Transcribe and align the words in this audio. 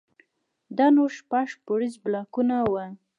دا 0.77 0.87
نو 0.95 1.03
شپږ 1.17 1.49
پوړيز 1.65 1.93
بلاکونه 2.03 2.55
وو. 2.71 2.85